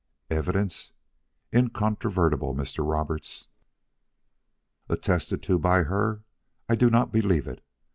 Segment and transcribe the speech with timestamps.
[0.31, 0.93] "Evidence?"
[1.53, 2.83] "Incontrovertible, Mr.
[2.83, 3.49] Roberts."
[4.89, 6.23] "Attested to by her?
[6.67, 7.63] I do not believe it.